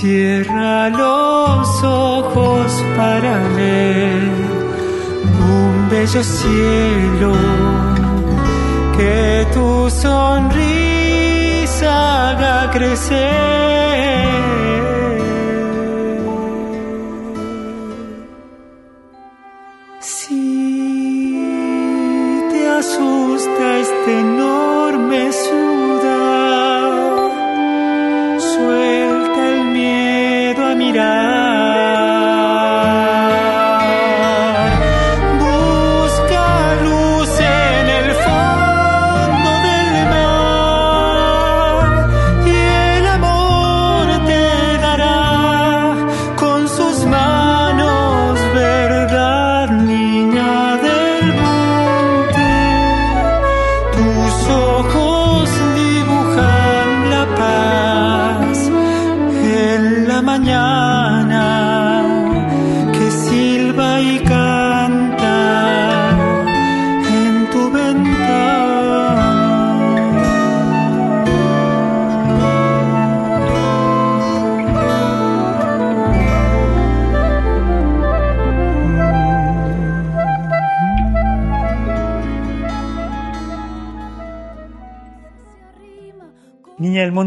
[0.03, 4.18] Cierra los ojos para ver
[5.48, 7.32] un bello cielo
[8.96, 11.11] que tu sonrisa
[12.30, 13.71] haga crecer.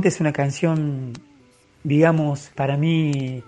[0.05, 1.13] Es una canción,
[1.83, 3.41] digamos, para mí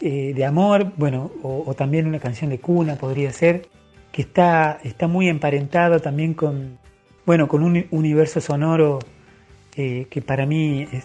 [0.00, 3.66] eh, de amor, bueno, o, también una canción de cuna podría ser,
[4.10, 6.78] que está, está muy emparentado también con,
[7.26, 9.00] bueno, con un universo sonoro
[9.76, 11.04] eh, que para mí es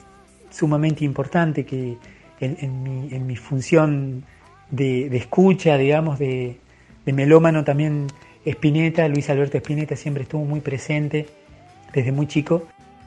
[0.49, 1.97] sumamente importante, que
[2.39, 4.23] en, en mi, en mi función
[4.71, 6.61] de, de escucha, digamos, de,
[7.05, 8.07] de melómano también
[8.45, 11.25] Spinetta, Luis Alberto Spinetta siempre estuvo muy presente
[11.93, 12.63] desde muy chico.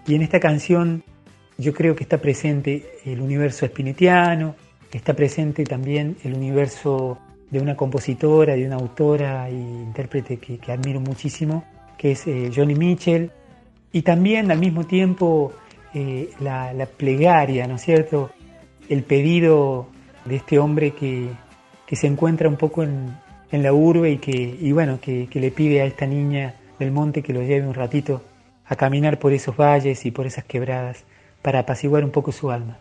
[0.06, 1.02] Y en esta canción
[1.58, 4.54] yo creo que está presente el universo spinetiano,
[4.96, 7.18] está presente también el universo
[7.50, 11.64] de una compositora, de una autora e intérprete que, que admiro muchísimo,
[11.96, 13.30] que es eh, Johnny Mitchell,
[13.92, 15.52] y también al mismo tiempo
[15.94, 18.30] eh, la, la, plegaria, ¿no es cierto?
[18.88, 19.86] El pedido
[20.24, 21.28] de este hombre que,
[21.86, 23.16] que se encuentra un poco en,
[23.52, 26.90] en la urbe y que, y bueno, que, que le pide a esta niña del
[26.90, 28.22] monte que lo lleve un ratito
[28.64, 31.04] a caminar por esos valles y por esas quebradas
[31.46, 32.76] para apaciguar un poco su alma.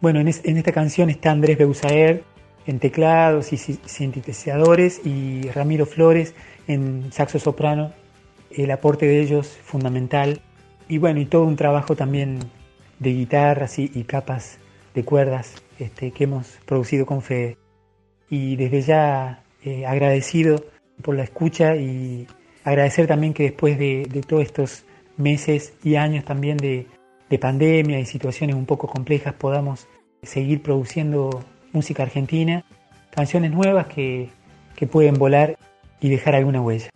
[0.00, 2.24] Bueno, en, es, en esta canción está Andrés Beusaer
[2.66, 6.34] en teclados y sintetizadores y Ramiro Flores
[6.66, 7.92] en saxo soprano,
[8.52, 10.40] el aporte de ellos fundamental
[10.88, 12.38] y bueno, y todo un trabajo también
[13.00, 14.56] de guitarras y, capas
[14.94, 17.58] de cuerdas este, que hemos producido con Fede.
[18.30, 20.64] Y desde ya eh, agradecido
[21.02, 22.26] por la escucha y
[22.64, 24.84] agradecer también que después de, de todos estos
[25.18, 26.86] meses y años también de,
[27.30, 29.86] de pandemia y situaciones un poco complejas podamos
[30.22, 32.64] seguir produciendo música argentina,
[33.10, 34.28] canciones nuevas que,
[34.76, 35.56] que pueden volar
[36.00, 36.90] y dejar alguna huella.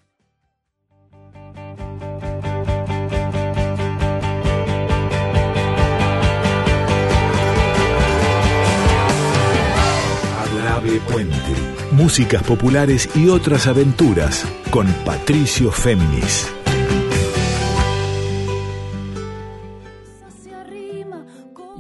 [11.92, 16.63] Músicas populares y otras aventuras con Patricio Féminis.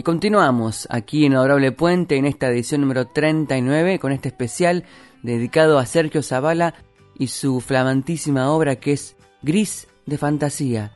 [0.04, 4.84] Continuamos aquí en Adorable Puente en esta edición número 39 con este especial
[5.22, 6.74] dedicado a Sergio Zavala
[7.18, 10.92] y su flamantísima obra que es Gris de Fantasía.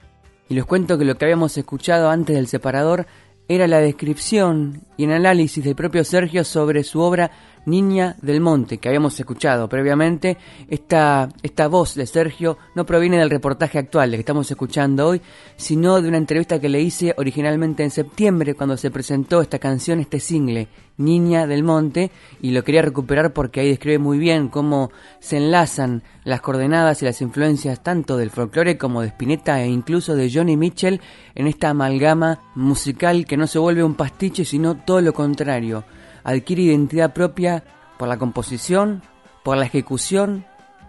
[0.51, 3.07] Y les cuento que lo que habíamos escuchado antes del separador
[3.49, 7.31] era la descripción y el análisis del propio Sergio sobre su obra
[7.69, 10.39] Niña del Monte, que habíamos escuchado previamente.
[10.69, 15.21] Esta, esta voz de Sergio no proviene del reportaje actual, que estamos escuchando hoy,
[15.57, 20.01] sino de una entrevista que le hice originalmente en septiembre, cuando se presentó esta canción,
[20.01, 22.11] este single, Niña del Monte,
[22.41, 24.91] y lo quería recuperar porque ahí describe muy bien cómo
[25.21, 30.17] se enlazan las coordenadas y las influencias tanto del folclore como de Spinetta e incluso
[30.17, 31.01] de Johnny Mitchell
[31.35, 35.85] en esta amalgama musical que no se vuelve un pastiche, sino todo lo contrario
[36.25, 37.65] adquiere identidad propia
[37.99, 39.03] por la composición,
[39.45, 40.45] por la ejecución,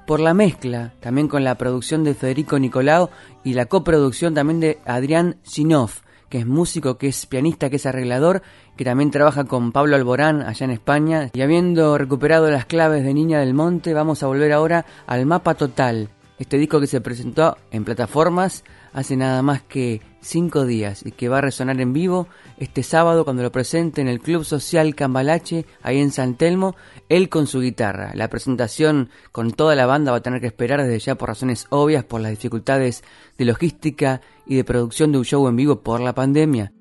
[0.06, 3.10] por la mezcla, también con la producción de Federico Nicolao
[3.44, 5.92] y la coproducción también de Adrián Sinov,
[6.30, 8.42] que es músico, que es pianista, que es arreglador,
[8.76, 11.30] que también trabaja con Pablo Alborán allá en España.
[11.34, 15.56] Y habiendo recuperado las claves de Niña del Monte, vamos a volver ahora al mapa
[15.56, 16.10] total.
[16.38, 18.64] Este disco que se presentó en plataformas
[18.94, 23.24] hace nada más que cinco días y que va a resonar en vivo este sábado
[23.24, 26.76] cuando lo presente en el Club Social Cambalache, ahí en San Telmo,
[27.10, 28.12] él con su guitarra.
[28.16, 31.68] La presentación con toda la banda va a tener que esperar desde ya por razones
[31.70, 33.04] obvias, por las dificultades
[33.38, 36.74] de logística y de producción de un show en vivo por la pandemia.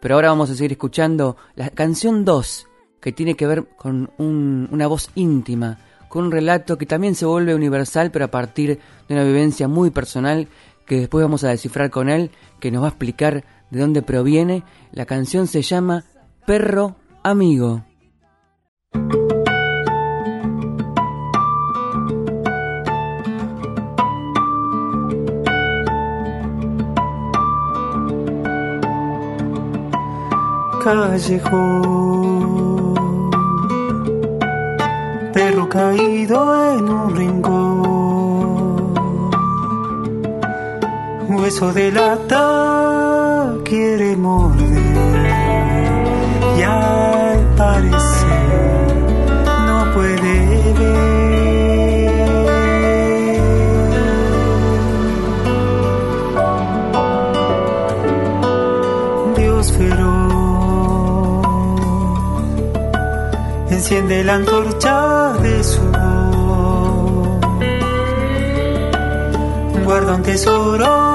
[0.00, 2.66] Pero ahora vamos a seguir escuchando la canción 2,
[3.00, 5.78] que tiene que ver con una voz íntima,
[6.08, 8.78] con un relato que también se vuelve universal, pero a partir
[9.08, 10.46] de una vivencia muy personal
[10.86, 12.30] que después vamos a descifrar con él,
[12.60, 14.62] que nos va a explicar de dónde proviene.
[14.92, 16.04] La canción se llama
[16.46, 17.84] Perro Amigo.
[30.84, 32.10] Callejón,
[35.32, 37.83] perro caído en un rincón
[41.44, 44.64] hueso de lata quiere morder
[46.58, 48.94] y al parecer
[49.66, 51.34] no puede ver.
[59.36, 61.46] Dios feroz
[63.70, 65.82] enciende la antorcha de su
[69.84, 71.13] guarda un tesoro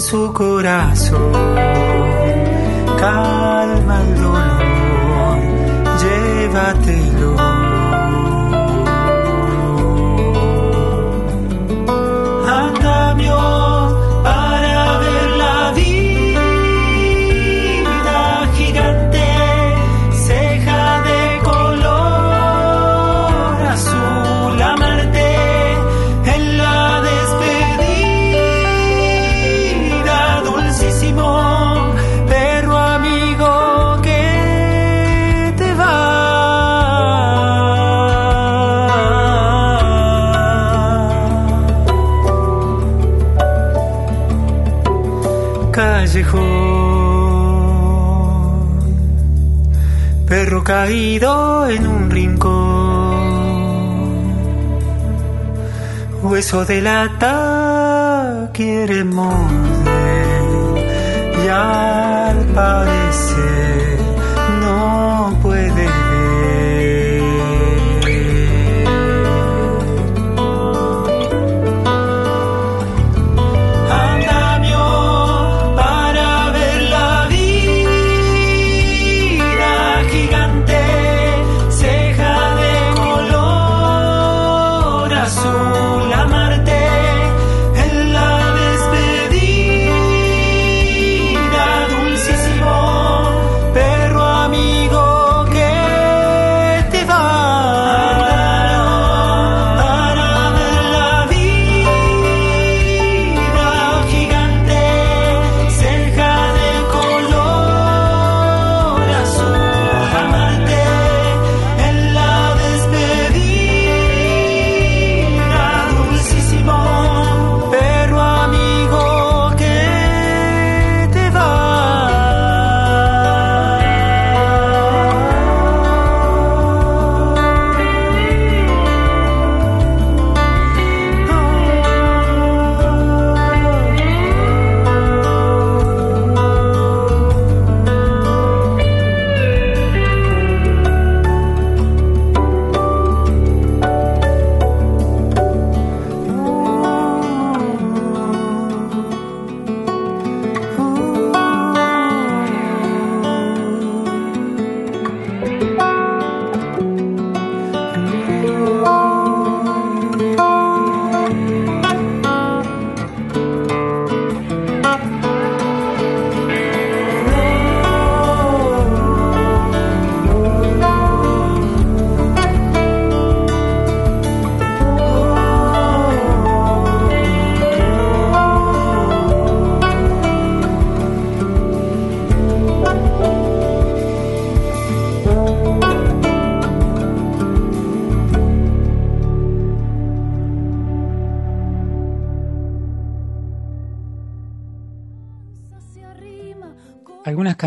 [0.00, 1.32] su corazón.
[2.98, 5.38] Calma el dolor,
[6.00, 7.35] llévatelo.
[50.66, 53.14] Caído en un rincón.
[56.24, 60.42] Hueso de lata quiere morder
[61.44, 63.85] y al parecer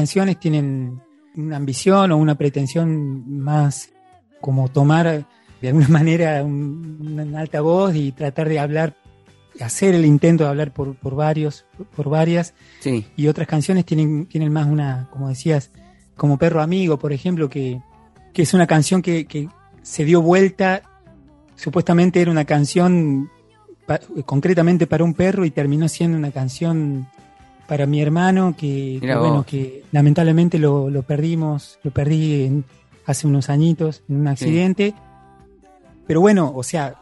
[0.10, 0.99] canciones tienen
[1.36, 3.91] una ambición o una pretensión más
[4.41, 5.28] como tomar
[5.62, 8.95] de alguna manera un, una alta voz y tratar de hablar,
[9.62, 12.55] hacer el intento de hablar por, por varios, por varias.
[12.80, 13.05] Sí.
[13.16, 15.70] Y otras canciones tienen, tienen más una, como decías,
[16.16, 17.80] como Perro Amigo, por ejemplo, que,
[18.34, 19.47] que es una canción que, que
[19.84, 20.82] se dio vuelta,
[21.55, 23.30] supuestamente era una canción
[23.86, 27.07] pa- concretamente para un perro y terminó siendo una canción
[27.70, 32.65] para mi hermano que, bueno que lamentablemente lo, lo perdimos lo perdí en-
[33.05, 34.93] hace unos añitos en un accidente.
[36.07, 36.95] Pero bueno o sea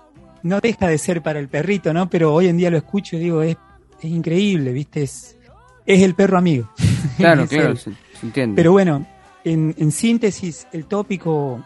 [0.43, 3.19] no deja de ser para el perrito no pero hoy en día lo escucho y
[3.19, 3.57] digo es,
[4.01, 5.37] es increíble viste es
[5.85, 6.69] es el perro amigo.
[7.17, 7.91] Claro, claro, se
[8.21, 8.55] entiende.
[8.57, 9.05] Pero bueno,
[9.45, 11.63] en, en síntesis, el tópico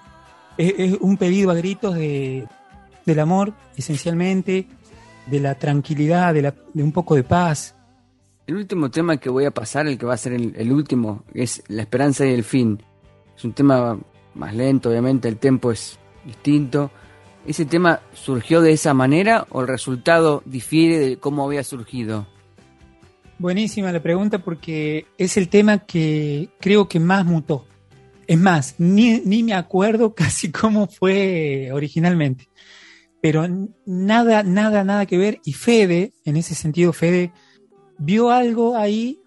[0.57, 2.45] es, es un pedido a gritos de,
[3.05, 4.67] del amor, esencialmente,
[5.25, 7.75] de la tranquilidad, de, la, de un poco de paz.
[8.47, 11.63] El último tema que voy a pasar, el que va a ser el, último, es
[11.67, 12.83] La esperanza y el fin.
[13.35, 13.99] Es un tema
[14.33, 16.91] más lento, obviamente, el tempo es distinto.
[17.45, 22.27] ¿Ese tema surgió de esa manera o el resultado difiere de cómo había surgido?
[23.39, 27.65] Buenísima la pregunta porque es el tema que creo que más mutó.
[28.27, 32.47] Es más, ni, ni me acuerdo casi cómo fue originalmente.
[33.21, 33.47] Pero
[33.85, 35.39] nada, nada, nada que ver.
[35.45, 37.31] Y Fede, en ese sentido, Fede
[38.01, 39.19] vio algo ahí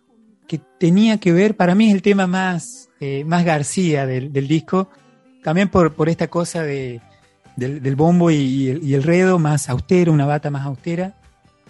[0.49, 4.49] que tenía que ver, para mí es el tema más, eh, más García del, del
[4.49, 4.89] disco,
[5.43, 7.01] también por, por esta cosa de,
[7.57, 11.14] del, del bombo y, el, y redo más austero, una bata más austera.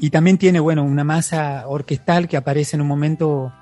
[0.01, 3.53] Y también tiene, bueno, una masa orquestal que aparece en un momento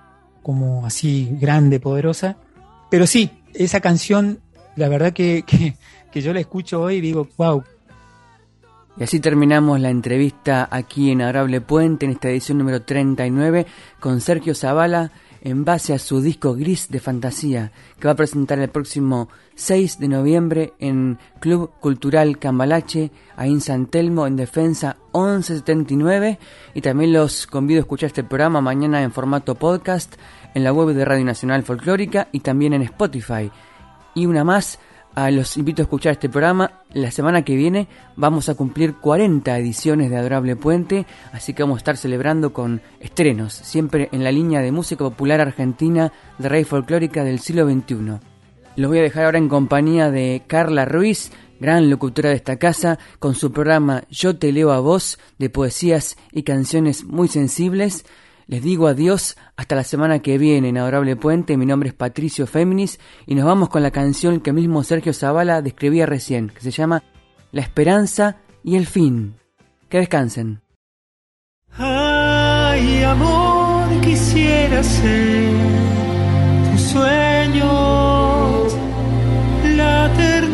[0.43, 2.37] como así grande, poderosa.
[2.91, 4.41] Pero sí, esa canción,
[4.77, 5.77] la verdad que, que,
[6.11, 7.65] que yo la escucho hoy y digo, wow,
[8.97, 13.67] Y así terminamos la entrevista aquí en Adorable Puente, en esta edición número 39,
[13.99, 18.59] con Sergio Zavala, en base a su disco Gris de Fantasía, que va a presentar
[18.59, 24.99] el próximo 6 de noviembre en Club Cultural Cambalache, ahí en San Telmo, en Defensa
[25.15, 26.39] 1179.
[26.75, 30.15] Y también los convido a escuchar este programa mañana en formato podcast,
[30.55, 33.51] en la web de Radio Nacional Folclórica y también en Spotify.
[34.15, 34.79] Y una más,
[35.15, 36.83] a los invito a escuchar este programa.
[36.93, 41.77] La semana que viene vamos a cumplir 40 ediciones de Adorable Puente, así que vamos
[41.77, 46.69] a estar celebrando con estrenos, siempre en la línea de música popular argentina de raíz
[46.69, 48.21] folclórica del siglo XXI.
[48.77, 52.99] Los voy a dejar ahora en compañía de Carla Ruiz, gran locutora de esta casa,
[53.19, 58.05] con su programa Yo te leo a vos, de poesías y canciones muy sensibles.
[58.53, 61.57] Les digo adiós hasta la semana que viene en Adorable Puente.
[61.57, 65.63] Mi nombre es Patricio Féminis y nos vamos con la canción que mismo Sergio Zavala
[65.63, 67.03] describía recién, que se llama
[67.51, 69.37] La esperanza y el fin.
[69.89, 70.61] Que descansen.
[71.79, 75.49] Ay, amor, quisiera ser
[79.65, 80.52] la ternura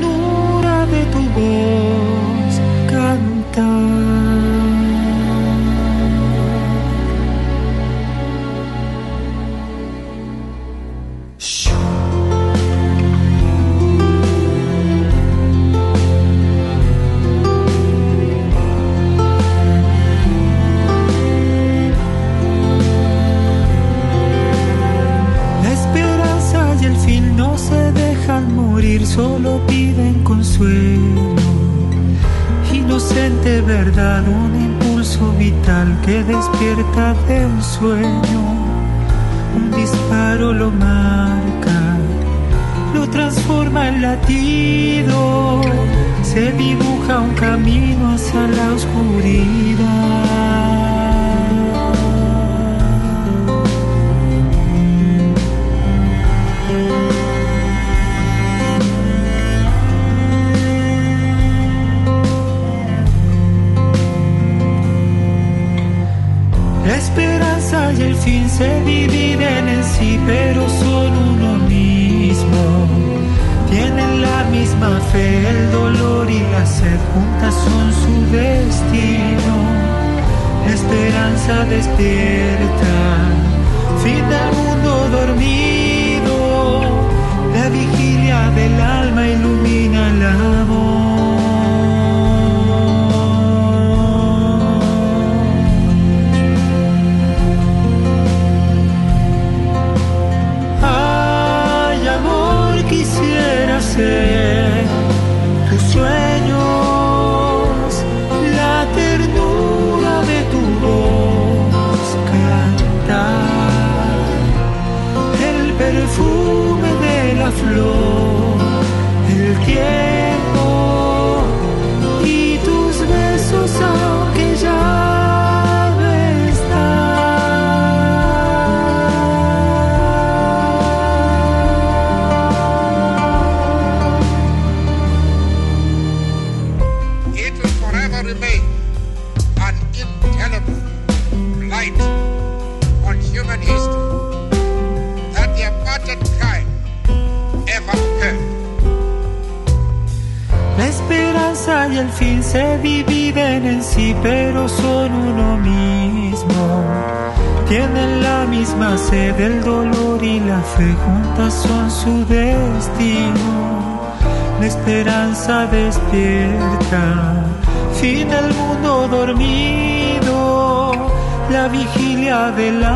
[172.59, 172.88] ilumina la